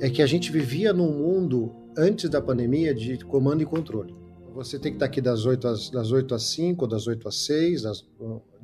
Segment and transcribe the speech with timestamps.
[0.00, 4.14] é que a gente vivia num mundo antes da pandemia de comando e controle.
[4.54, 7.36] Você tem que estar aqui das 8 às, das 8 às 5, das 8 às
[7.44, 8.04] 6, das,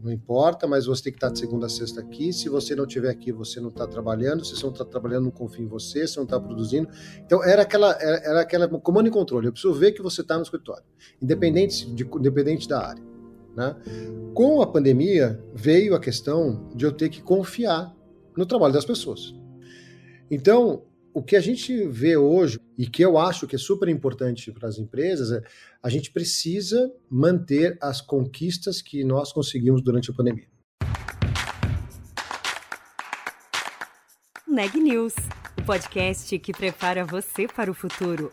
[0.02, 2.32] não importa, mas você tem que estar de segunda a sexta aqui.
[2.32, 4.44] Se você não estiver aqui, você não está trabalhando.
[4.44, 6.88] Se você não está trabalhando, não confia em você, você não está produzindo.
[7.24, 9.46] Então, era aquela, era, era, aquela comando e controle.
[9.46, 10.84] Eu preciso ver que você está no escritório,
[11.20, 13.02] independente, de, independente da área.
[13.56, 13.74] Né?
[14.34, 17.94] Com a pandemia, veio a questão de eu ter que confiar
[18.36, 19.34] no trabalho das pessoas.
[20.30, 20.82] Então,
[21.16, 24.68] o que a gente vê hoje, e que eu acho que é super importante para
[24.68, 25.42] as empresas, é
[25.82, 30.46] a gente precisa manter as conquistas que nós conseguimos durante a pandemia.
[34.46, 35.14] Neg News,
[35.58, 38.30] o podcast que prepara você para o futuro.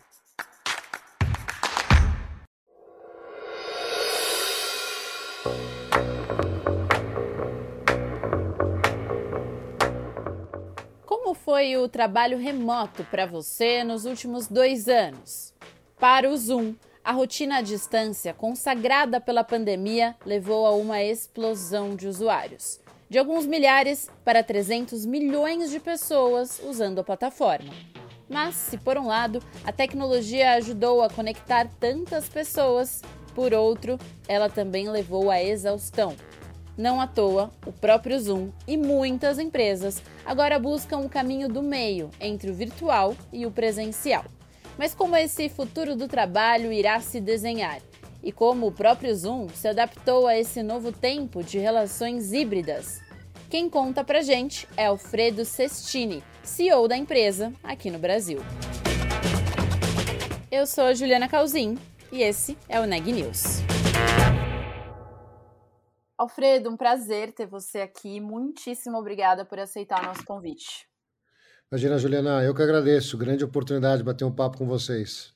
[11.44, 15.54] Foi o trabalho remoto para você nos últimos dois anos?
[16.00, 16.74] Para o Zoom,
[17.04, 22.80] a rotina à distância, consagrada pela pandemia, levou a uma explosão de usuários.
[23.10, 27.74] De alguns milhares para 300 milhões de pessoas usando a plataforma.
[28.30, 33.02] Mas, se por um lado a tecnologia ajudou a conectar tantas pessoas,
[33.36, 36.16] por outro, ela também levou à exaustão,
[36.78, 42.10] não à toa, o próprio Zoom e muitas empresas agora buscam o caminho do meio
[42.20, 44.26] entre o virtual e o presencial.
[44.78, 47.80] Mas como esse futuro do trabalho irá se desenhar?
[48.24, 53.02] E como o próprio Zoom se adaptou a esse novo tempo de relações híbridas?
[53.50, 58.40] Quem conta pra gente é Alfredo Cestini, CEO da empresa aqui no Brasil.
[60.50, 61.78] Eu sou Juliana Calzin
[62.12, 63.73] e esse é o Neg News.
[66.24, 68.22] Alfredo, um prazer ter você aqui.
[68.22, 70.88] Muitíssimo obrigada por aceitar o nosso convite.
[71.70, 73.18] Imagina, Juliana, eu que agradeço.
[73.18, 75.36] Grande oportunidade de bater um papo com vocês.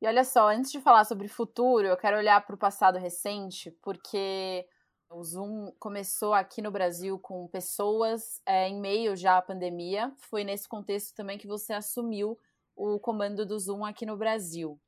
[0.00, 3.72] E olha só, antes de falar sobre futuro, eu quero olhar para o passado recente,
[3.82, 4.64] porque
[5.10, 10.12] o Zoom começou aqui no Brasil com pessoas é, em meio já à pandemia.
[10.18, 12.38] Foi nesse contexto também que você assumiu
[12.76, 14.78] o comando do Zoom aqui no Brasil.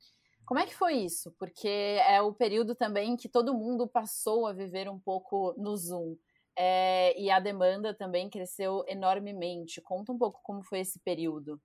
[0.46, 1.34] Como é que foi isso?
[1.38, 6.16] Porque é o período também que todo mundo passou a viver um pouco no Zoom.
[6.56, 9.80] É, e a demanda também cresceu enormemente.
[9.82, 11.60] Conta um pouco como foi esse período.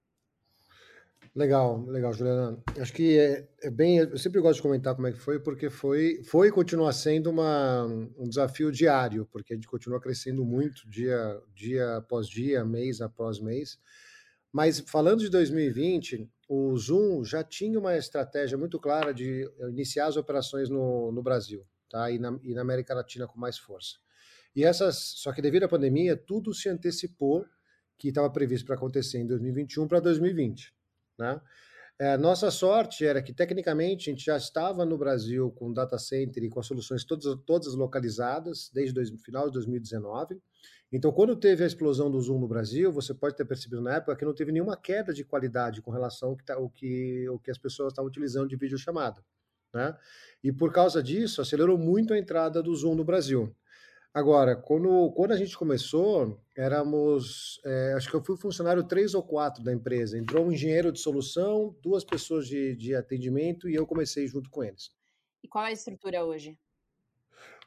[1.35, 2.61] Legal, legal, Juliana.
[2.79, 3.97] Acho que é, é, bem.
[3.97, 7.29] Eu sempre gosto de comentar como é que foi, porque foi, foi e continua sendo
[7.29, 12.99] uma, um desafio diário, porque a gente continua crescendo muito dia, dia após dia, mês
[12.99, 13.79] após mês.
[14.51, 20.17] Mas falando de 2020, o Zoom já tinha uma estratégia muito clara de iniciar as
[20.17, 22.11] operações no, no Brasil tá?
[22.11, 23.95] e, na, e na América Latina com mais força.
[24.53, 27.45] E essas, só que devido à pandemia, tudo se antecipou
[27.97, 30.73] que estava previsto para acontecer em 2021 para 2020.
[31.17, 31.39] Né?
[31.97, 36.43] É, nossa sorte era que, tecnicamente, a gente já estava no Brasil com data center
[36.43, 40.37] e com as soluções todas, todas localizadas desde o final de 2019.
[40.91, 44.15] Então, quando teve a explosão do Zoom no Brasil, você pode ter percebido na época
[44.15, 47.49] que não teve nenhuma queda de qualidade com relação ao que, tá, que, o que
[47.49, 49.23] as pessoas estavam utilizando de videochamada.
[49.73, 49.97] Né?
[50.43, 53.55] E por causa disso, acelerou muito a entrada do Zoom no Brasil.
[54.13, 59.23] Agora, quando, quando a gente começou, éramos, é, acho que eu fui funcionário três ou
[59.23, 60.17] quatro da empresa.
[60.17, 64.61] Entrou um engenheiro de solução, duas pessoas de, de atendimento e eu comecei junto com
[64.61, 64.91] eles.
[65.41, 66.59] E qual é a estrutura hoje?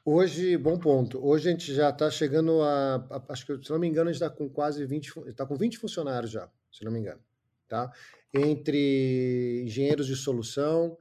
[0.07, 1.19] Hoje, bom ponto.
[1.27, 4.13] Hoje a gente já está chegando a, a, Acho que, se não me engano, a
[4.13, 5.21] gente está com quase 20.
[5.29, 7.23] Está com 20 funcionários já, se não me engano.
[7.67, 7.91] Tá?
[8.35, 10.99] Entre engenheiros de solução,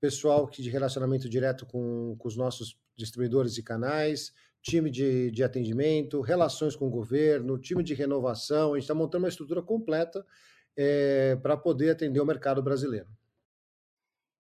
[0.00, 5.44] pessoal que de relacionamento direto com, com os nossos distribuidores e canais, time de, de
[5.44, 8.72] atendimento, relações com o governo, time de renovação.
[8.72, 10.24] A gente está montando uma estrutura completa
[10.74, 13.06] é, eh, para poder atender o mercado brasileiro.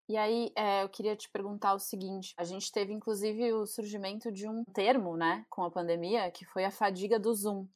[0.07, 4.31] E aí, é, eu queria te perguntar o seguinte: a gente teve inclusive o surgimento
[4.31, 7.67] de um termo, né, com a pandemia, que foi a fadiga do Zoom.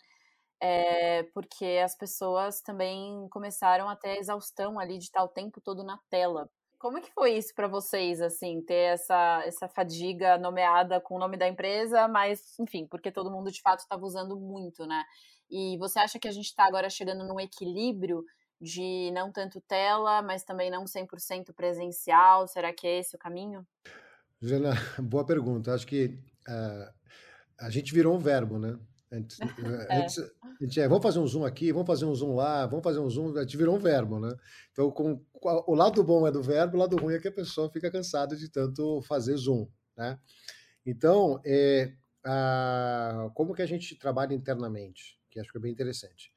[0.62, 5.84] É, porque as pessoas também começaram a ter exaustão ali de estar o tempo todo
[5.84, 6.50] na tela.
[6.78, 11.20] Como é que foi isso para vocês, assim, ter essa, essa fadiga nomeada com o
[11.20, 15.04] nome da empresa, mas, enfim, porque todo mundo de fato estava usando muito, né?
[15.50, 18.24] E você acha que a gente está agora chegando num equilíbrio
[18.60, 22.48] de não tanto tela, mas também não 100% presencial?
[22.48, 23.66] Será que é esse o caminho?
[24.42, 25.74] Juliana, boa pergunta.
[25.74, 26.18] Acho que
[26.48, 26.94] uh,
[27.60, 28.78] a gente virou um verbo, né?
[29.12, 29.40] Antes,
[29.90, 30.02] é.
[30.02, 32.84] Antes, a gente é, vamos fazer um zoom aqui, vamos fazer um zoom lá, vamos
[32.84, 34.36] fazer um zoom, a gente virou um verbo, né?
[34.72, 37.70] Então, com, o lado bom é do verbo, o lado ruim é que a pessoa
[37.72, 39.68] fica cansada de tanto fazer zoom,
[39.98, 40.20] né?
[40.86, 46.32] Então, é, a, como que a gente trabalha internamente, que acho que é bem interessante.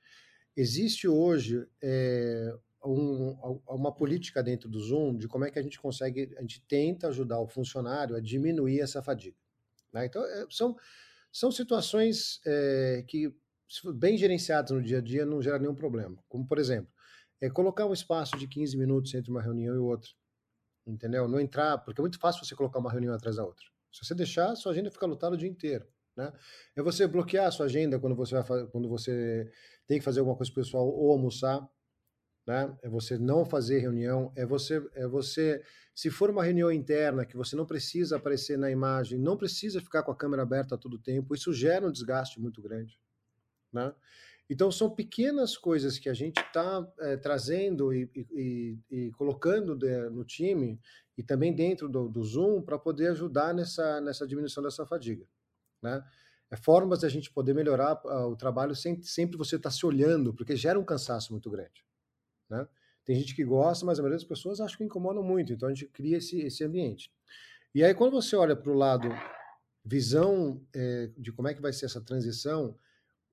[0.57, 2.55] Existe hoje é,
[2.85, 6.63] um, uma política dentro do Zoom de como é que a gente consegue, a gente
[6.67, 9.37] tenta ajudar o funcionário a diminuir essa fadiga.
[9.93, 10.07] Né?
[10.07, 10.77] Então, é, são,
[11.31, 13.33] são situações é, que,
[13.95, 16.17] bem gerenciadas no dia a dia, não gera nenhum problema.
[16.29, 16.93] Como, por exemplo,
[17.41, 20.11] é colocar um espaço de 15 minutos entre uma reunião e outra.
[20.87, 21.29] Entendeu?
[21.29, 23.65] Não entrar, porque é muito fácil você colocar uma reunião atrás da outra.
[23.93, 25.87] Se você deixar, sua agenda fica lotada o dia inteiro.
[26.17, 26.33] Né?
[26.77, 29.51] É você bloquear a sua agenda quando você, vai, quando você
[29.87, 31.67] tem que fazer alguma coisa pessoal ou almoçar
[32.47, 32.77] né?
[32.83, 35.63] É você não fazer reunião, é você, é você,
[35.95, 40.03] se for uma reunião interna que você não precisa aparecer na imagem, não precisa ficar
[40.03, 42.99] com a câmera aberta todo o tempo, isso gera um desgaste muito grande,
[43.73, 43.95] né?
[44.51, 50.11] Então são pequenas coisas que a gente está é, trazendo e, e, e colocando de,
[50.11, 50.81] no time
[51.17, 55.25] e também dentro do, do Zoom para poder ajudar nessa, nessa diminuição dessa fadiga,
[55.83, 56.03] né?
[56.51, 59.75] É formas de a gente poder melhorar uh, o trabalho sem sempre você estar tá
[59.75, 61.83] se olhando, porque gera um cansaço muito grande.
[62.49, 62.69] Né?
[63.05, 65.73] Tem gente que gosta, mas a maioria das pessoas acha que incomodam muito, então a
[65.73, 67.11] gente cria esse, esse ambiente.
[67.75, 69.09] E aí, quando você olha para o lado
[69.85, 72.79] visão é, de como é que vai ser essa transição,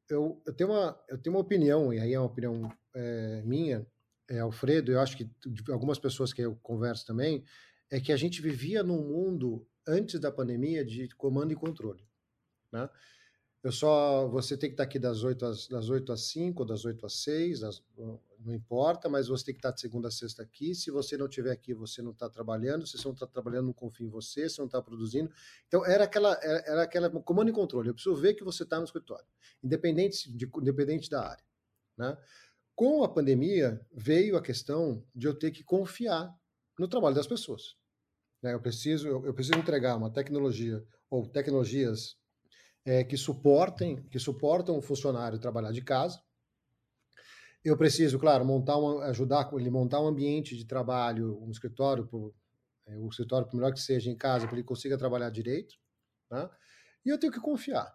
[0.10, 3.86] eu, eu, tenho, uma, eu tenho uma opinião, e aí é uma opinião é, minha,
[4.30, 5.30] é, Alfredo, eu acho que
[5.70, 7.44] algumas pessoas que eu converso também,
[7.92, 12.09] é que a gente vivia num mundo, antes da pandemia, de comando e controle.
[12.72, 12.90] Né?
[13.62, 14.28] Eu só.
[14.30, 17.06] Você tem que estar aqui das 8 às, das 8 às 5, ou das 8
[17.06, 20.74] às 6, das, não importa, mas você tem que estar de segunda a sexta aqui.
[20.74, 22.88] Se você não estiver aqui, você não está trabalhando.
[22.88, 25.30] Se você não está trabalhando, não confia em você, você não está produzindo.
[25.68, 27.90] Então, era aquela, era, era aquela comando e controle.
[27.90, 29.26] Eu preciso ver que você está no escritório,
[29.62, 31.44] independente, de, independente da área.
[31.98, 32.18] Né?
[32.74, 36.34] Com a pandemia, veio a questão de eu ter que confiar
[36.78, 37.76] no trabalho das pessoas.
[38.42, 38.54] Né?
[38.54, 42.18] Eu, preciso, eu, eu preciso entregar uma tecnologia ou tecnologias
[42.86, 46.22] é, que suportem, que suportam o funcionário trabalhar de casa.
[47.64, 52.08] Eu preciso, claro, montar uma, ajudar ele montar um ambiente de trabalho, um escritório,
[52.88, 55.76] é, o escritório, por melhor que seja, em casa, para ele consiga trabalhar direito.
[56.32, 56.50] Né?
[57.06, 57.94] E eu tenho que confiar.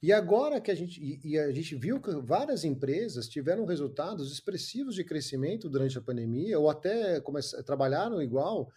[0.00, 4.32] E agora que a gente e, e, a gente viu que várias empresas tiveram resultados
[4.32, 7.20] expressivos de crescimento durante a pandemia, ou até
[7.66, 8.70] trabalharam igual,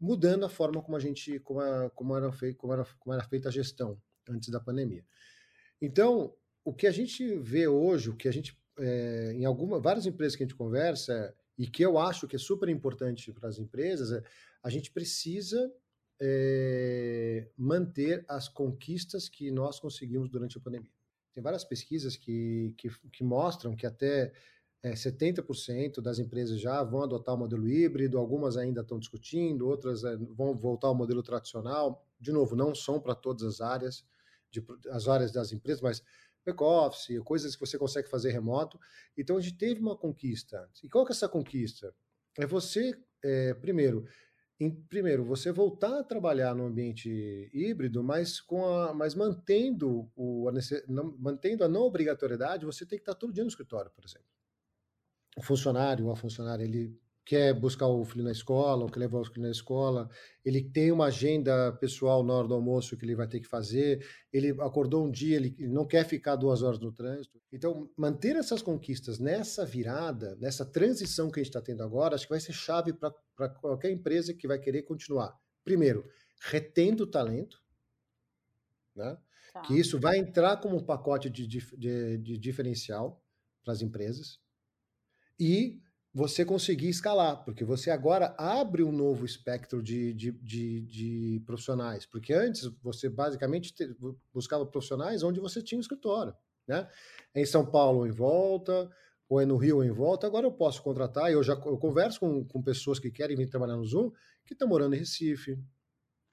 [0.00, 3.24] mudando a forma como a gente como, a, como, era, feito, como, era, como era
[3.24, 5.04] feita a gestão antes da pandemia.
[5.80, 6.34] Então,
[6.64, 10.36] o que a gente vê hoje, o que a gente, é, em alguma, várias empresas
[10.36, 14.12] que a gente conversa, e que eu acho que é super importante para as empresas,
[14.12, 14.22] é
[14.62, 15.72] a gente precisa
[16.20, 20.90] é, manter as conquistas que nós conseguimos durante a pandemia.
[21.32, 24.32] Tem várias pesquisas que, que, que mostram que até
[24.82, 30.04] é, 70% das empresas já vão adotar o modelo híbrido, algumas ainda estão discutindo, outras
[30.04, 32.06] é, vão voltar ao modelo tradicional.
[32.22, 34.06] De novo, não são para todas as áreas
[34.50, 36.02] de, as áreas das empresas, mas
[36.44, 38.78] back-office, coisas que você consegue fazer remoto.
[39.16, 40.68] Então, a gente teve uma conquista.
[40.82, 41.94] E qual que é essa conquista?
[42.38, 44.06] É você, é, primeiro,
[44.60, 50.48] em, primeiro, você voltar a trabalhar no ambiente híbrido, mas, com a, mas mantendo, o,
[50.48, 50.52] a,
[50.88, 54.28] não, mantendo a não obrigatoriedade, você tem que estar todo dia no escritório, por exemplo.
[55.36, 59.20] O funcionário ou a funcionária, ele quer buscar o filho na escola, ou quer levar
[59.20, 60.08] o filho na escola,
[60.44, 64.04] ele tem uma agenda pessoal na hora do almoço que ele vai ter que fazer,
[64.32, 67.40] ele acordou um dia, ele não quer ficar duas horas no trânsito.
[67.52, 72.26] Então, manter essas conquistas nessa virada, nessa transição que a gente está tendo agora, acho
[72.26, 75.38] que vai ser chave para qualquer empresa que vai querer continuar.
[75.64, 76.04] Primeiro,
[76.40, 77.62] retendo o talento,
[78.96, 79.16] né?
[79.52, 79.60] Tá.
[79.62, 83.22] que isso vai entrar como um pacote de, de, de diferencial
[83.62, 84.40] para as empresas,
[85.38, 85.80] e
[86.14, 92.04] você conseguir escalar, porque você agora abre um novo espectro de, de, de, de profissionais,
[92.04, 93.96] porque antes você basicamente te,
[94.32, 96.34] buscava profissionais onde você tinha um escritório,
[96.68, 96.86] né?
[97.34, 98.90] Em São Paulo em volta,
[99.26, 102.20] ou é no Rio em volta, agora eu posso contratar, e eu já eu converso
[102.20, 104.10] com, com pessoas que querem vir trabalhar no Zoom,
[104.44, 105.58] que estão morando em Recife,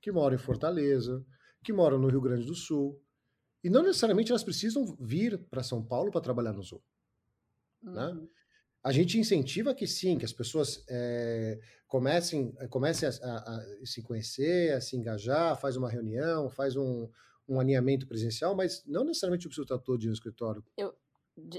[0.02, 1.26] que moram em Fortaleza,
[1.64, 3.02] que moram no Rio Grande do Sul,
[3.64, 6.82] e não necessariamente elas precisam vir para São Paulo para trabalhar no Zoom,
[7.82, 8.08] né?
[8.08, 8.16] uhum.
[8.16, 8.28] né?
[8.84, 13.86] A gente incentiva que sim, que as pessoas é, comecem, eh, comecem a, a, a,
[13.86, 17.10] se conhecer, a se engajar, faz uma reunião, faz um,
[17.48, 20.64] um alinhamento presencial, mas não necessariamente o estar todo no escritório.
[20.78, 20.96] Eu,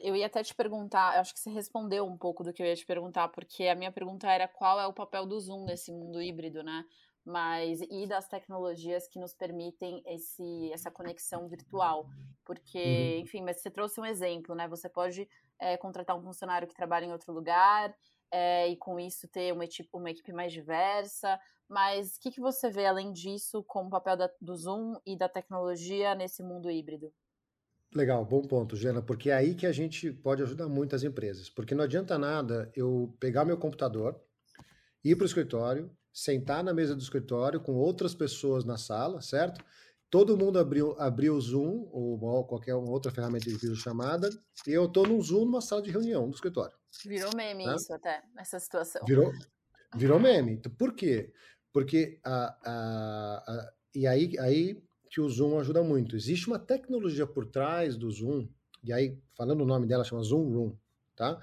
[0.03, 2.77] eu ia até te perguntar, acho que você respondeu um pouco do que eu ia
[2.77, 6.23] te perguntar, porque a minha pergunta era qual é o papel do Zoom nesse mundo
[6.23, 6.85] híbrido, né?
[7.23, 12.09] Mas e das tecnologias que nos permitem esse, essa conexão virtual.
[12.47, 13.21] Porque, uhum.
[13.21, 14.67] enfim, mas você trouxe um exemplo, né?
[14.69, 15.29] Você pode
[15.61, 17.95] é, contratar um funcionário que trabalha em outro lugar
[18.33, 21.39] é, e com isso ter uma equipe, uma equipe mais diversa.
[21.69, 25.29] Mas o que, que você vê além disso como papel da, do Zoom e da
[25.29, 27.13] tecnologia nesse mundo híbrido?
[27.95, 31.51] Legal, bom ponto, Jana, porque é aí que a gente pode ajudar muitas empresas.
[31.51, 34.21] Porque não adianta nada eu pegar meu computador,
[35.03, 39.65] ir para o escritório, sentar na mesa do escritório com outras pessoas na sala, certo?
[40.11, 44.29] Todo mundo abriu, abriu o Zoom ou qualquer outra ferramenta de videochamada
[44.67, 46.77] e eu estou no Zoom numa sala de reunião do escritório.
[47.07, 47.77] Virou meme né?
[47.77, 49.03] isso até, essa situação.
[49.07, 49.33] Virou,
[49.95, 50.55] virou meme.
[50.55, 51.33] Então, por quê?
[51.73, 56.17] Porque a, a, a, e aí, aí que o Zoom ajuda muito.
[56.17, 58.49] Existe uma tecnologia por trás do Zoom,
[58.83, 60.77] e aí, falando o nome dela, chama Zoom Room,
[61.17, 61.41] tá?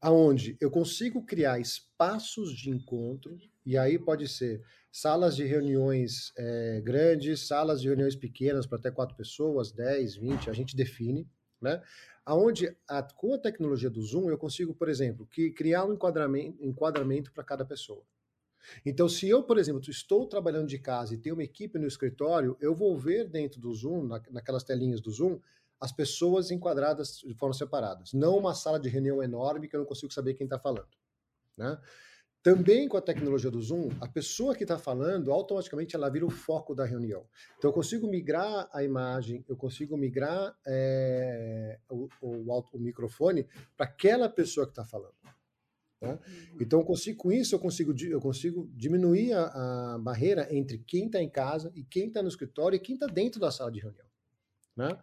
[0.00, 6.80] Aonde eu consigo criar espaços de encontro, e aí pode ser salas de reuniões é,
[6.80, 11.28] grandes, salas de reuniões pequenas para até quatro pessoas, 10, 20, a gente define,
[11.60, 11.82] né?
[12.24, 16.62] Aonde a, com a tecnologia do Zoom eu consigo, por exemplo, que, criar um enquadramento,
[16.62, 18.02] enquadramento para cada pessoa.
[18.84, 22.56] Então, se eu, por exemplo, estou trabalhando de casa e tenho uma equipe no escritório,
[22.60, 25.40] eu vou ver dentro do Zoom, na, naquelas telinhas do Zoom,
[25.80, 28.12] as pessoas enquadradas de forma separadas.
[28.12, 30.88] Não uma sala de reunião enorme que eu não consigo saber quem está falando.
[31.56, 31.78] Né?
[32.48, 36.30] Também com a tecnologia do Zoom, a pessoa que está falando, automaticamente ela vira o
[36.30, 37.26] foco da reunião.
[37.58, 43.84] Então, eu consigo migrar a imagem, eu consigo migrar é, o, o, o microfone para
[43.84, 45.12] aquela pessoa que está falando.
[46.00, 46.12] Né?
[46.12, 46.56] Uhum.
[46.58, 51.20] Então, consigo, com isso, eu consigo, eu consigo diminuir a, a barreira entre quem está
[51.20, 54.06] em casa e quem está no escritório e quem está dentro da sala de reunião.
[54.74, 54.98] Né?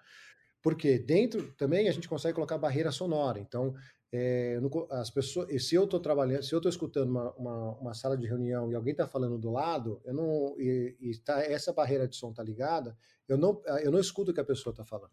[0.63, 3.39] Porque dentro também a gente consegue colocar barreira sonora.
[3.39, 3.75] Então,
[4.13, 4.59] é,
[4.91, 8.25] as pessoas, se eu estou trabalhando, se eu estou escutando uma, uma, uma, sala de
[8.25, 12.15] reunião e alguém está falando do lado, eu não, e, e tá, essa barreira de
[12.15, 12.97] som está ligada,
[13.27, 15.11] eu não, eu não escuto o que a pessoa está falando.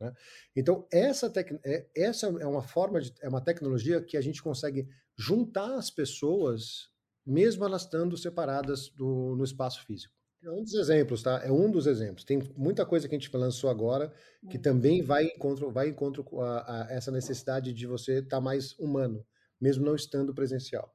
[0.00, 0.12] Né?
[0.54, 1.58] Então, essa, tec...
[1.64, 3.14] É, essa é uma forma, de...
[3.22, 6.90] é uma tecnologia que a gente consegue juntar as pessoas,
[7.24, 9.34] mesmo elas estando separadas do...
[9.36, 10.14] no espaço físico.
[10.44, 11.40] É um dos exemplos, tá?
[11.42, 12.22] É um dos exemplos.
[12.22, 14.12] Tem muita coisa que a gente lançou agora
[14.50, 18.78] que também vai encontro, vai encontro a, a essa necessidade de você estar tá mais
[18.78, 19.26] humano,
[19.58, 20.94] mesmo não estando presencial.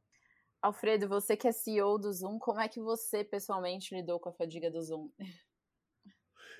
[0.61, 4.33] Alfredo, você que é CEO do Zoom, como é que você pessoalmente lidou com a
[4.33, 5.09] fadiga do Zoom?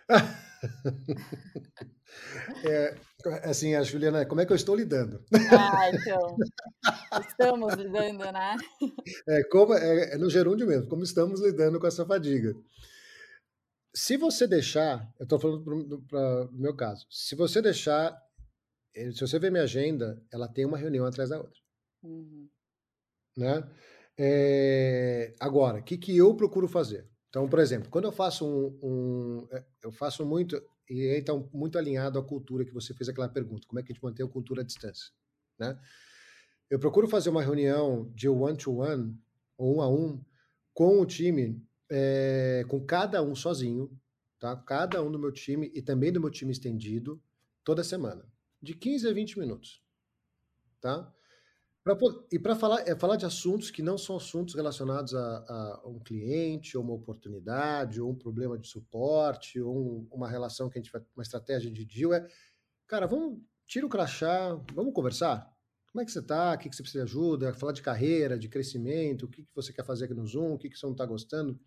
[2.68, 2.96] É,
[3.44, 5.24] assim, a Juliana, como é que eu estou lidando?
[5.52, 6.38] Ah, então.
[7.28, 8.58] Estamos lidando, né?
[9.28, 12.54] É, como, é, é no gerúndio mesmo, como estamos lidando com essa fadiga.
[13.94, 18.16] Se você deixar, eu estou falando para o meu caso, se você deixar,
[18.96, 21.60] eh, se você ver minha agenda, ela tem uma reunião atrás da outra.
[22.04, 22.50] Uhum.
[23.38, 23.64] Né?
[24.18, 27.08] É, agora, o que, que eu procuro fazer?
[27.30, 31.34] Então, por exemplo, quando eu faço um, um eh, eu faço muito, e aí está
[31.54, 34.26] muito alinhado à cultura que você fez aquela pergunta, como é que a gente mantém
[34.26, 35.12] a cultura à distância,
[35.58, 35.80] né?
[36.70, 39.18] Eu procuro fazer uma reunião de one-to-one, -one,
[39.58, 40.24] ou um a um,
[40.74, 43.92] com o time, é, com cada um sozinho,
[44.40, 44.56] tá?
[44.56, 47.22] Cada um do meu time e também do meu time estendido,
[47.64, 48.26] toda semana,
[48.62, 49.84] de 15 a 20 minutos,
[50.82, 51.14] tá?
[51.96, 55.82] Pra, e para falar, é falar de assuntos que não são assuntos relacionados a, a,
[55.88, 60.78] um cliente, ou uma oportunidade, ou um problema de suporte, ou um, uma relação que
[60.78, 62.28] a gente vai, uma estratégia de deal, é,
[62.88, 65.50] cara, vamos, tira o crachá, vamos conversar.
[65.92, 66.54] Como é que você está?
[66.54, 67.54] O que, que você precisa de ajuda?
[67.54, 70.58] Falar de carreira, de crescimento, o que, que você quer fazer aqui no Zoom, o
[70.58, 71.60] que, que você não está gostando.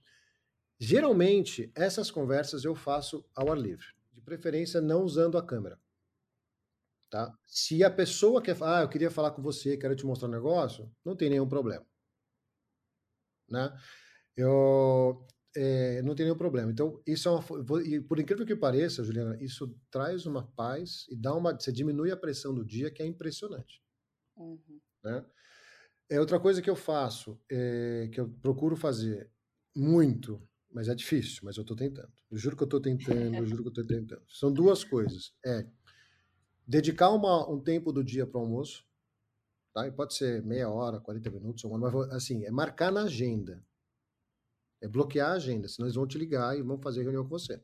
[0.79, 5.79] Geralmente, essas conversas eu faço ao ar livre, de preferência não usando a câmera.
[7.13, 7.31] Tá?
[7.45, 10.33] Se a pessoa quer falar, ah, eu queria falar com você, quero te mostrar um
[10.33, 11.85] negócio, não tem nenhum problema.
[13.51, 13.71] Né?
[14.35, 16.73] Eu é, não tem nenhum problema.
[16.73, 17.45] Então, isso é uma.
[17.85, 21.53] E por incrível que pareça, Juliana, isso traz uma paz e dá uma.
[21.53, 23.83] Você diminui a pressão do dia, que é impressionante.
[24.35, 24.81] Uhum.
[25.05, 25.23] Né?
[26.09, 29.31] É outra coisa que eu faço, é, que eu procuro fazer
[29.77, 32.11] muito, mas é difícil, mas eu estou tentando.
[32.31, 34.23] Eu juro que eu estou tentando, eu juro que eu estou tentando.
[34.31, 35.35] São duas coisas.
[35.45, 35.67] É
[36.67, 38.85] dedicar uma, um tempo do dia para o almoço,
[39.73, 39.87] tá?
[39.87, 43.65] E pode ser meia hora, 40 minutos, uma hora, mas assim, é marcar na agenda.
[44.81, 47.63] É bloquear a agenda, senão eles vão te ligar e vão fazer reunião com você,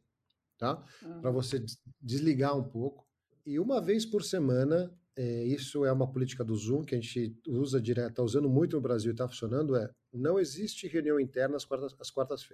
[0.56, 0.84] tá?
[1.02, 1.20] Uhum.
[1.20, 1.64] Para você
[2.00, 3.06] desligar um pouco.
[3.44, 7.36] E uma vez por semana, é, isso é uma política do Zoom que a gente
[7.48, 11.56] usa direto, está usando muito no Brasil e está funcionando, é não existe reunião interna
[11.56, 12.10] às quartas-feiras.
[12.10, 12.44] quartas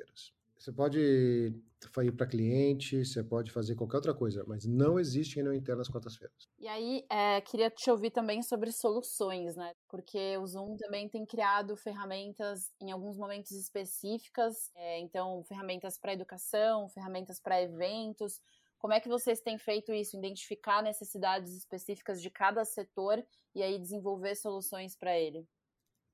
[0.58, 5.54] você pode ir para cliente, você pode fazer qualquer outra coisa, mas não existe reunião
[5.54, 6.48] interna às quartas-feiras.
[6.58, 9.74] E aí, é, queria te ouvir também sobre soluções, né?
[9.88, 16.14] Porque o Zoom também tem criado ferramentas em alguns momentos específicas, é, então ferramentas para
[16.14, 18.40] educação, ferramentas para eventos.
[18.78, 20.16] Como é que vocês têm feito isso?
[20.16, 25.46] Identificar necessidades específicas de cada setor e aí desenvolver soluções para ele?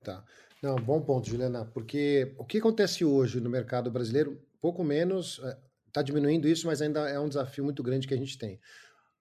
[0.03, 0.25] Tá.
[0.63, 5.41] Não, bom ponto, Juliana, porque o que acontece hoje no mercado brasileiro, pouco menos,
[5.87, 8.61] está é, diminuindo isso, mas ainda é um desafio muito grande que a gente tem.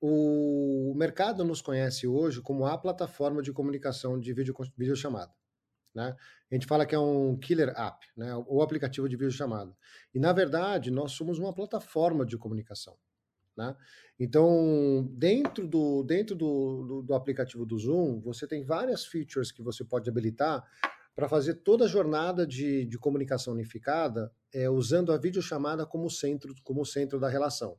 [0.01, 5.33] o mercado nos conhece hoje como a plataforma de comunicação de vídeo, videochamada.
[5.93, 6.15] Né?
[6.51, 8.33] A gente fala que é um killer app, né?
[8.47, 9.75] ou aplicativo de videochamada.
[10.13, 12.97] E, na verdade, nós somos uma plataforma de comunicação.
[13.59, 13.75] Né?
[14.17, 19.61] Então, dentro, do, dentro do, do, do, aplicativo do Zoom, você tem várias features que
[19.61, 20.65] você pode habilitar
[21.13, 26.55] para fazer toda a jornada de, de comunicação unificada é, usando a videochamada como centro,
[26.63, 27.77] como centro da relação.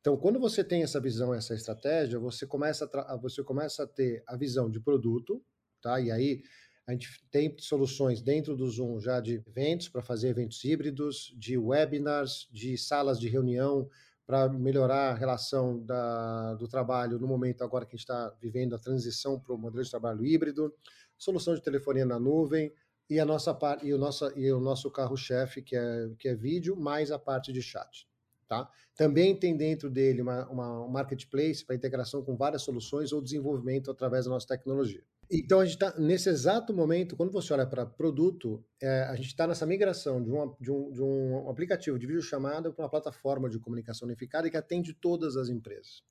[0.00, 4.22] Então, quando você tem essa visão, essa estratégia, você começa a, você começa a ter
[4.28, 5.42] a visão de produto,
[5.82, 6.00] tá?
[6.00, 6.42] E aí
[6.86, 11.58] a gente tem soluções dentro do Zoom já de eventos para fazer eventos híbridos, de
[11.58, 13.90] webinars, de salas de reunião
[14.28, 18.74] para melhorar a relação da, do trabalho no momento agora que a gente está vivendo
[18.74, 20.70] a transição para o modelo de trabalho híbrido,
[21.16, 22.70] solução de telefonia na nuvem
[23.08, 26.34] e a nossa parte e o nosso e o nosso carro-chefe que é que é
[26.34, 28.06] vídeo mais a parte de chat.
[28.46, 28.68] Tá?
[28.94, 33.90] Também tem dentro dele uma, uma um marketplace para integração com várias soluções ou desenvolvimento
[33.90, 35.02] através da nossa tecnologia.
[35.30, 39.26] Então, a gente está, nesse exato momento, quando você olha para produto, é, a gente
[39.26, 43.48] está nessa migração de, uma, de, um, de um aplicativo de videochamada para uma plataforma
[43.50, 46.02] de comunicação unificada que atende todas as empresas.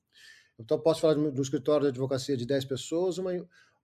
[0.56, 3.32] Então, posso falar de um escritório de advocacia de 10 pessoas, uma,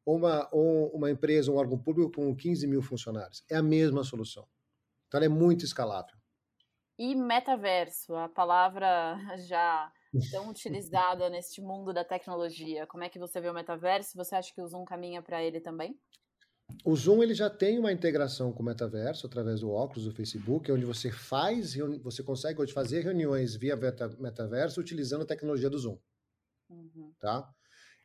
[0.06, 3.44] uma, uma empresa, um órgão público com 15 mil funcionários.
[3.50, 4.46] É a mesma solução.
[5.08, 6.16] Então, ela é muito escalável.
[6.96, 9.90] E metaverso, a palavra já
[10.30, 12.86] tão utilizada neste mundo da tecnologia.
[12.86, 14.16] Como é que você vê o metaverso?
[14.16, 15.98] Você acha que o Zoom caminha para ele também?
[16.84, 20.70] O Zoom ele já tem uma integração com o metaverso através do óculos do Facebook,
[20.72, 25.98] onde você faz, você consegue fazer reuniões via metaverso utilizando a tecnologia do Zoom.
[26.70, 27.12] Uhum.
[27.20, 27.48] Tá?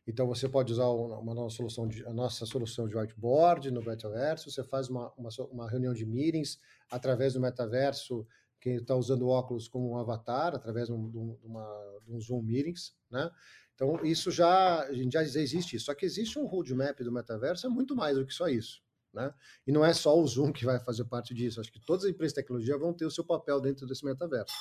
[0.05, 4.49] Então você pode usar uma nossa solução de, a nossa solução de whiteboard no metaverso,
[4.49, 6.57] você faz uma, uma, uma reunião de meetings
[6.91, 8.25] através do metaverso
[8.59, 12.41] quem está usando óculos como um avatar, através de, um, de, uma, de um Zoom
[12.41, 13.29] Meetings, né?
[13.75, 15.79] Então, isso já, já existe.
[15.79, 18.81] Só que existe um roadmap do metaverso, é muito mais do que só isso.
[19.13, 19.33] Né?
[19.65, 21.61] E não é só o Zoom que vai fazer parte disso.
[21.61, 24.53] Acho que todas as empresas de tecnologia vão ter o seu papel dentro desse metaverso.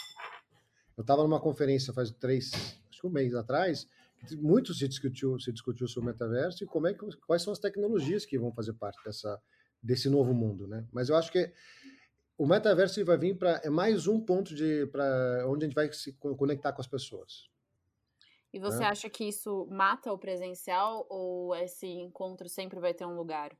[0.96, 2.52] Eu estava numa conferência faz três,
[2.90, 3.88] acho que um mês atrás,
[4.36, 7.58] muito se discutiu, se discutiu sobre o metaverso e como é que, quais são as
[7.58, 9.40] tecnologias que vão fazer parte dessa,
[9.82, 10.86] desse novo mundo, né?
[10.92, 11.52] Mas eu acho que
[12.38, 15.92] o metaverso vai vir para é mais um ponto de para onde a gente vai
[15.92, 17.50] se conectar com as pessoas.
[18.52, 18.86] E você né?
[18.86, 23.50] acha que isso mata o presencial ou esse encontro sempre vai ter um lugar?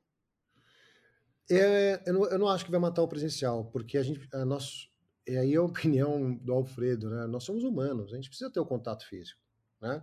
[1.51, 4.45] É, eu, não, eu não acho que vai matar o presencial, porque a gente, a
[4.45, 4.88] nós,
[5.27, 7.27] e aí é a opinião do Alfredo, né?
[7.27, 9.41] Nós somos humanos, a gente precisa ter o contato físico,
[9.81, 10.03] né?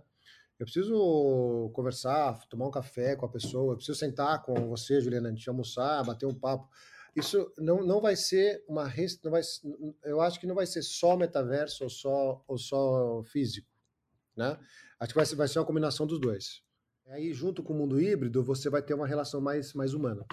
[0.58, 5.28] Eu preciso conversar, tomar um café com a pessoa, eu preciso sentar com você, Juliana,
[5.28, 6.68] a gente almoçar, bater um papo
[7.16, 8.84] isso não, não vai ser uma
[9.24, 9.40] não vai,
[10.04, 13.68] eu acho que não vai ser só metaverso ou só ou só físico,
[14.36, 14.58] né?
[15.00, 16.62] Acho que vai ser, vai ser uma combinação dos dois.
[17.06, 20.26] Aí junto com o mundo híbrido você vai ter uma relação mais mais humana,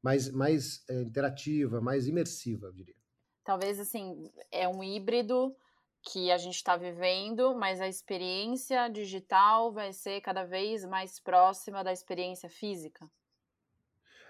[0.00, 2.96] mais mais é, interativa, mais imersiva, eu diria.
[3.42, 5.54] Talvez assim é um híbrido
[6.00, 11.82] que a gente está vivendo, mas a experiência digital vai ser cada vez mais próxima
[11.82, 13.10] da experiência física.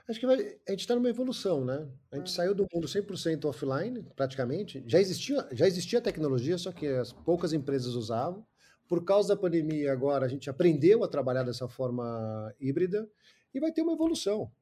[0.06, 0.36] Acho que vai,
[0.68, 1.88] a gente está numa evolução, né?
[2.12, 2.34] A gente uhum.
[2.34, 4.84] saiu do mundo 100% offline, praticamente.
[4.86, 8.46] Já existia, já existia tecnologia, só que as poucas empresas usavam.
[8.86, 13.08] Por causa da pandemia, agora a gente aprendeu a trabalhar dessa forma híbrida
[13.54, 14.52] e vai ter uma evolução.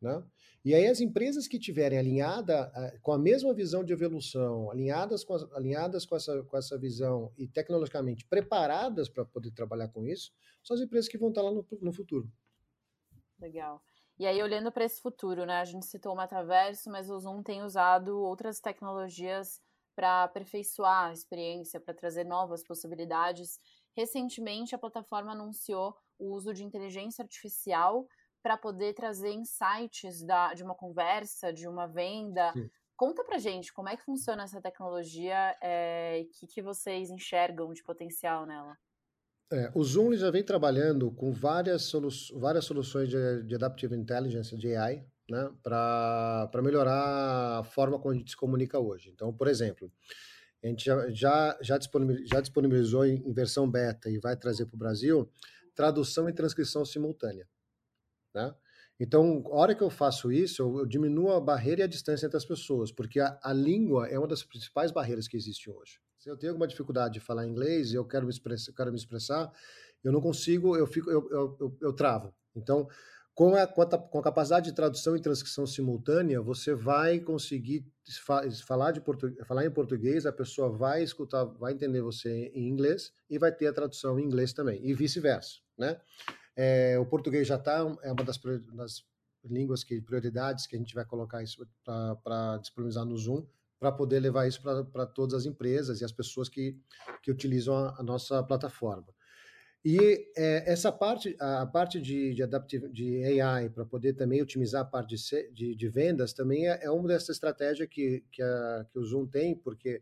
[0.00, 0.24] Né?
[0.64, 5.34] E aí as empresas que tiverem alinhada com a mesma visão de evolução, alinhadas com,
[5.54, 10.32] alinhadas com, essa, com essa visão e tecnologicamente preparadas para poder trabalhar com isso,
[10.62, 12.30] são as empresas que vão estar lá no, no futuro.
[13.38, 13.82] Legal.
[14.22, 15.58] E aí, olhando para esse futuro, né?
[15.58, 19.60] A gente citou o metaverso, mas o Zoom tem usado outras tecnologias
[19.96, 23.58] para aperfeiçoar a experiência, para trazer novas possibilidades.
[23.96, 28.06] Recentemente, a plataforma anunciou o uso de inteligência artificial
[28.40, 32.52] para poder trazer insights da, de uma conversa, de uma venda.
[32.52, 32.70] Sim.
[32.94, 37.10] Conta pra gente como é que funciona essa tecnologia é, e o que, que vocês
[37.10, 38.78] enxergam de potencial nela.
[39.52, 44.56] É, o Zoom já vem trabalhando com várias, solu várias soluções de, de Adaptive Intelligence,
[44.56, 49.10] de AI, né, para melhorar a forma como a gente se comunica hoje.
[49.10, 49.92] Então, por exemplo,
[50.64, 54.74] a gente já, já, já, disponibilizou, já disponibilizou em, versão beta e vai trazer para
[54.74, 55.30] o Brasil
[55.74, 57.46] tradução e transcrição simultânea.
[58.34, 58.54] Né?
[58.98, 62.24] Então, a hora que eu faço isso, eu, eu diminuo a barreira e a distância
[62.24, 66.00] entre as pessoas, porque a, a língua é uma das principais barreiras que existe hoje.
[66.22, 69.52] Se eu tenho alguma dificuldade de falar inglês eu quero me expressar, quero me expressar
[70.04, 72.32] eu não consigo, eu fico, eu, eu, eu, eu travo.
[72.54, 72.88] Então,
[73.34, 77.82] Com a, com a capacidade de tradução e transcrição simultânea, você vai conseguir
[78.66, 79.00] falar, de
[79.46, 83.68] falar em português, a pessoa vai escutar, vai entender você em inglês e vai ter
[83.68, 85.98] a tradução em inglês também, e vice-versa, né?
[86.54, 88.38] É, o português já está, é uma das,
[88.74, 89.02] das,
[89.44, 91.42] línguas que prioridades que a gente vai colocar
[92.22, 93.46] para disponibilizar no Zoom,
[93.82, 96.78] para poder levar isso para todas as empresas e as pessoas que,
[97.20, 99.08] que utilizam a, a nossa plataforma.
[99.84, 104.82] E é, essa parte, a parte de, de, adaptive, de AI, para poder também otimizar
[104.82, 108.86] a parte de, de, de vendas, também é, é, uma dessa estratégia que, que, a,
[108.88, 110.00] que o Zoom tem, porque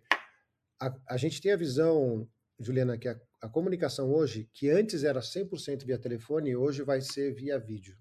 [0.78, 5.20] a, a gente tem a visão, Juliana, que a, a comunicação hoje, que antes era
[5.20, 7.96] 100% via telefone, hoje vai ser via vídeo.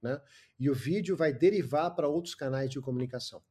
[0.00, 0.18] Né?
[0.58, 3.42] E o vídeo vai derivar para outros canais de comunicação.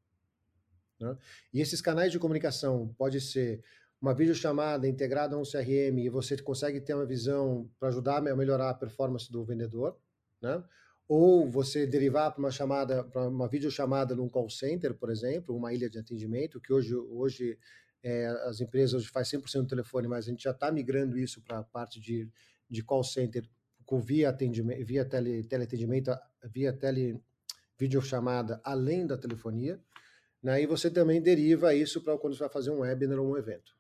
[1.00, 1.18] Né?
[1.54, 3.64] E esses canais de comunicação pode ser
[4.02, 8.36] uma videochamada integrada a um CRM e você consegue ter uma visão para ajudar a
[8.36, 9.98] melhorar a performance do vendedor,
[10.42, 10.64] né?
[11.08, 15.74] Ou você derivar para uma chamada, para uma videochamada num call center, por exemplo, uma
[15.74, 17.58] ilha de atendimento, que hoje, hoje
[18.04, 21.42] é, as empresas hoje faz 100% do telefone, mas a gente já está migrando isso
[21.42, 22.30] para a parte de,
[22.70, 23.44] de call center
[23.86, 26.12] com via atendimento, via tele, teleatendimento,
[26.44, 27.20] via tele
[27.76, 29.80] videochamada além da telefonia.
[30.42, 30.62] Né?
[30.62, 33.78] E você também deriva isso para quando você vai fazer um webinar ou um evento.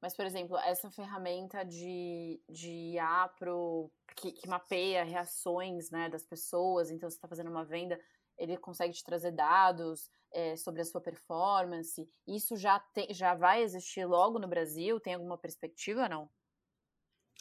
[0.00, 6.24] Mas, por exemplo, essa ferramenta de, de IA pro, que, que mapeia reações né, das
[6.24, 8.00] pessoas, então você está fazendo uma venda,
[8.36, 12.08] ele consegue te trazer dados é, sobre a sua performance.
[12.26, 14.98] Isso já, te, já vai existir logo no Brasil?
[14.98, 16.28] Tem alguma perspectiva não?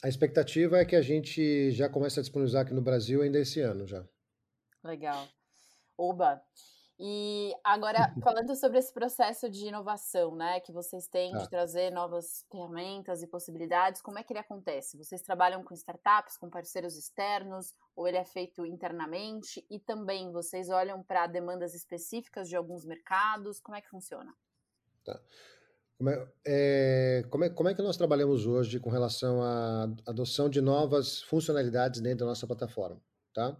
[0.03, 3.59] A expectativa é que a gente já comece a disponibilizar aqui no Brasil ainda esse
[3.59, 4.07] ano já.
[4.83, 5.27] Legal.
[5.97, 6.43] Oba!
[7.03, 11.47] E agora, falando sobre esse processo de inovação, né, que vocês têm de ah.
[11.47, 14.97] trazer novas ferramentas e possibilidades, como é que ele acontece?
[14.97, 19.65] Vocês trabalham com startups, com parceiros externos, ou ele é feito internamente?
[19.67, 23.59] E também vocês olham para demandas específicas de alguns mercados?
[23.59, 24.31] Como é que funciona?
[25.03, 25.19] Tá.
[25.97, 30.47] Como é, é, como, é, como é que nós trabalhamos hoje com relação à adoção
[30.47, 33.01] de novas funcionalidades dentro da nossa plataforma?
[33.33, 33.57] Tá?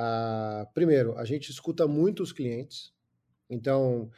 [0.00, 2.92] Ah, primeiro, a gente escuta muito os clientes,
[3.50, 4.08] então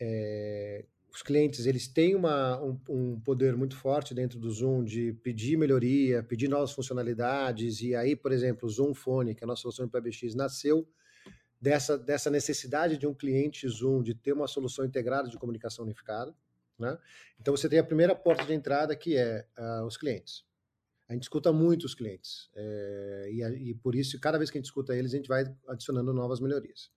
[0.00, 5.12] é, os clientes eles têm uma, um, um, poder muito forte dentro do Zoom de
[5.22, 9.46] pedir melhoria, pedir novas funcionalidades, e aí, por exemplo, o Zoom Phone, que é a
[9.46, 10.88] nossa solução de PBX, nasceu
[11.60, 16.34] dessa, dessa necessidade de um cliente Zoom de ter uma solução integrada de comunicação unificada.
[16.76, 16.98] Né?
[17.40, 20.47] Então você tem a primeira porta de entrada que é uh, os clientes
[21.08, 22.50] a gente escuta muito os clientes.
[22.54, 25.44] É, e, e, por isso, cada vez que a gente escuta eles, a gente vai
[25.66, 26.90] adicionando novas melhorias.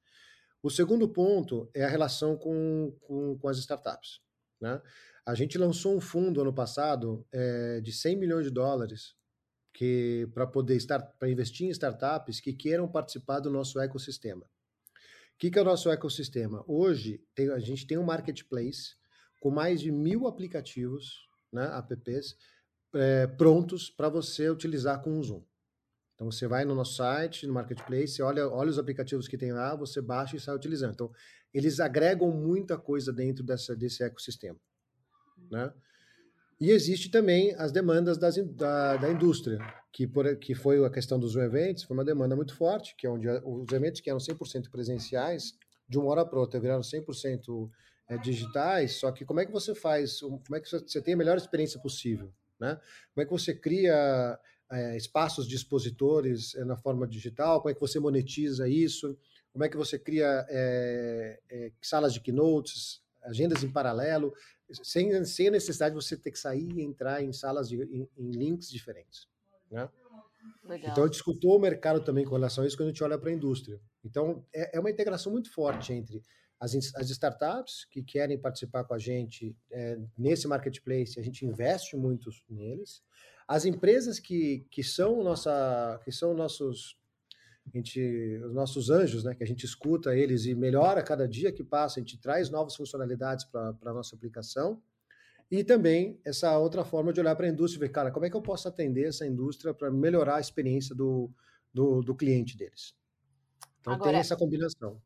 [0.61, 4.19] O segundo ponto é a relação com, com, com as startups.
[4.59, 4.81] Né?
[5.25, 9.15] A gente lançou um fundo ano passado é, de 100 milhões de dólares
[9.73, 14.43] que para poder estar para investir em startups que queiram participar do nosso ecossistema.
[14.43, 16.63] O que, que é o nosso ecossistema?
[16.67, 18.95] Hoje tem, a gente tem um marketplace
[19.39, 22.35] com mais de mil aplicativos, né, apps,
[22.93, 25.43] é, prontos para você utilizar com o Zoom.
[26.15, 29.75] Então você vai no nosso site, no Marketplace, olha, olha os aplicativos que tem lá,
[29.75, 30.93] você baixa e sai utilizando.
[30.93, 31.11] Então,
[31.51, 34.59] eles agregam muita coisa dentro dessa, desse ecossistema.
[35.49, 35.73] Né?
[36.59, 39.57] E existe também as demandas das, da, da indústria,
[39.91, 43.09] que, por, que foi a questão dos Eventos, foi uma demanda muito forte, que é
[43.09, 45.55] onde os eventos que eram 100% presenciais,
[45.89, 47.69] de uma hora para outra viraram 100%
[48.07, 51.17] é, digitais, só que como é que você faz, como é que você tem a
[51.17, 52.31] melhor experiência possível?
[52.61, 52.79] Né?
[53.13, 54.39] Como é que você cria
[54.71, 57.59] é, espaços de expositores é, na forma digital?
[57.59, 59.17] Como é que você monetiza isso?
[59.51, 64.31] Como é que você cria é, salas de keynotes, agendas em paralelo,
[64.83, 68.07] sem, sem a necessidade de você ter que sair e entrar em salas de, em,
[68.15, 69.27] em links diferentes?
[69.69, 69.89] Né?
[70.63, 70.91] Legal.
[70.91, 73.17] Então, a gente escutou o mercado também com relação a isso quando a gente olha
[73.17, 73.81] para a indústria.
[74.05, 76.21] Então, é, é uma integração muito forte entre
[76.61, 81.97] as, as startups que querem participar com a gente é, nesse marketplace, a gente investe
[81.97, 83.01] muito neles.
[83.47, 86.95] As empresas que, que são nossa, que são nossos
[87.73, 87.99] gente,
[88.45, 91.99] os nossos anjos, né, que a gente escuta eles e melhora cada dia que passa,
[91.99, 94.79] a gente traz novas funcionalidades para a nossa aplicação.
[95.49, 98.29] E também essa outra forma de olhar para a indústria e ver, cara, como é
[98.29, 101.29] que eu posso atender essa indústria para melhorar a experiência do,
[101.73, 102.93] do, do cliente deles.
[103.79, 105.01] Então Agora, tem essa combinação.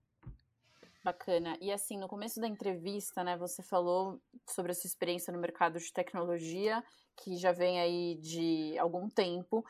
[1.06, 1.56] Bacana.
[1.62, 5.78] E assim, no começo da entrevista, né, você falou sobre a sua experiência no mercado
[5.78, 6.84] de tecnologia,
[7.15, 9.63] que já vem aí de algum tempo.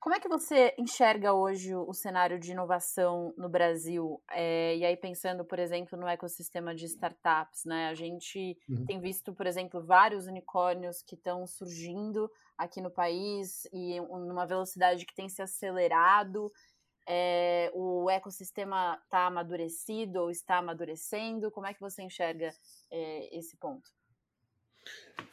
[0.00, 4.20] Como é que você enxerga hoje o cenário de inovação no Brasil?
[4.32, 7.88] É, e aí, pensando, por exemplo, no ecossistema de startups, né?
[7.88, 8.84] A gente uhum.
[8.84, 15.06] tem visto, por exemplo, vários unicórnios que estão surgindo aqui no país e numa velocidade
[15.06, 16.50] que tem se acelerado.
[17.06, 21.50] É, o ecossistema está amadurecido ou está amadurecendo?
[21.50, 22.52] Como é que você enxerga
[22.90, 23.90] é, esse ponto?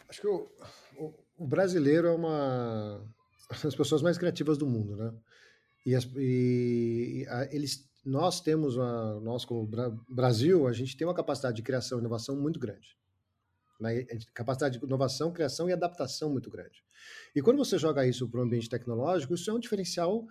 [0.10, 0.50] Acho que o,
[0.98, 3.06] o, o, brasileiro é uma
[3.64, 5.14] das pessoas mais criativas do mundo, né?
[5.86, 11.06] E, as, e a, eles, nós temos, a, nós como Bra Brasil, a gente tem
[11.06, 12.98] uma capacidade de criação e inovação muito grande.
[13.80, 14.06] Né?
[14.34, 16.84] Capacidade de inovação, criação e adaptação muito grande.
[17.36, 20.26] E quando você joga isso para o ambiente tecnológico, isso é um diferencial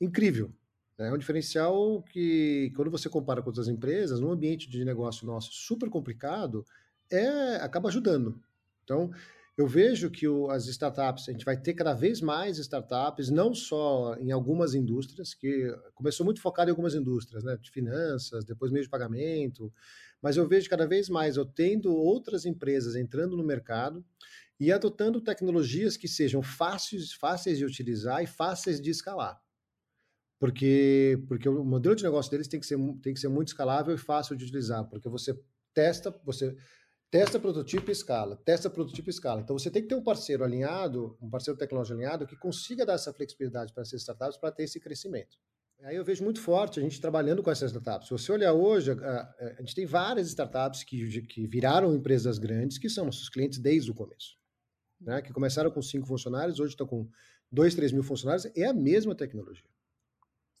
[0.00, 0.52] incrível.
[0.98, 5.52] É um diferencial que, quando você compara com outras empresas, num ambiente de negócio nosso
[5.52, 6.64] super complicado,
[7.10, 8.40] é, acaba ajudando.
[8.82, 9.10] Então,
[9.58, 13.54] eu vejo que o, as startups, a gente vai ter cada vez mais startups, não
[13.54, 18.70] só em algumas indústrias, que começou muito focado em algumas indústrias, né, de finanças, depois
[18.70, 19.72] meio de pagamento,
[20.22, 24.04] mas eu vejo cada vez mais eu tendo outras empresas entrando no mercado
[24.58, 29.45] e adotando tecnologias que sejam fáceis, fáceis de utilizar e fáceis de escalar.
[30.38, 33.94] Porque, porque o modelo de negócio deles tem que, ser, tem que ser muito escalável
[33.94, 35.38] e fácil de utilizar, porque você
[35.72, 36.54] testa, você
[37.08, 39.40] Testa prototipo e escala, testa prototipo e escala.
[39.40, 42.94] Então você tem que ter um parceiro alinhado, um parceiro tecnológico alinhado que consiga dar
[42.94, 45.38] essa flexibilidade para essas startups para ter esse crescimento.
[45.82, 48.08] Aí eu vejo muito forte a gente trabalhando com essas startups.
[48.08, 52.76] Se você olhar hoje, a, a gente tem várias startups que, que viraram empresas grandes,
[52.76, 54.36] que são nossos clientes desde o começo.
[55.00, 55.22] Né?
[55.22, 57.08] Que começaram com cinco funcionários, hoje estão com
[57.52, 59.70] dois, três mil funcionários, é a mesma tecnologia.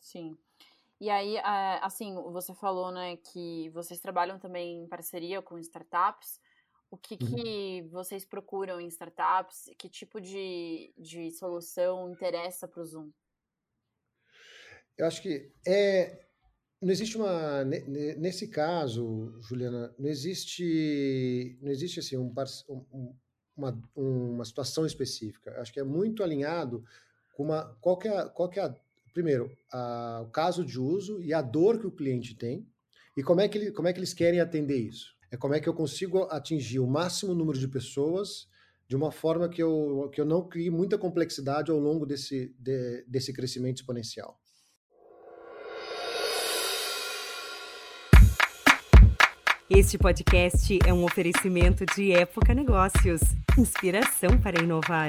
[0.06, 0.38] Sim.
[1.00, 1.36] E aí,
[1.82, 6.40] assim, você falou, né, que vocês trabalham também em parceria com startups.
[6.88, 7.34] O que, uhum.
[7.34, 9.68] que vocês procuram em startups?
[9.76, 13.10] Que tipo de, de solução interessa para o Zoom?
[14.96, 16.26] Eu acho que é,
[16.80, 22.32] não existe uma nesse caso, Juliana, não existe não existe assim um,
[22.68, 23.14] um,
[23.56, 25.50] uma, uma situação específica.
[25.50, 26.84] Eu acho que é muito alinhado
[27.34, 28.74] com uma qual que é, qual que é a,
[29.16, 32.68] primeiro, a, o caso de uso e a dor que o cliente tem
[33.16, 35.16] e como é que, ele, como é que eles querem atender isso.
[35.30, 38.46] É como é que eu consigo atingir o máximo número de pessoas
[38.86, 43.06] de uma forma que eu, que eu não crie muita complexidade ao longo desse, de,
[43.08, 44.38] desse crescimento exponencial.
[49.70, 53.22] Este podcast é um oferecimento de Época Negócios
[53.58, 55.08] inspiração para inovar.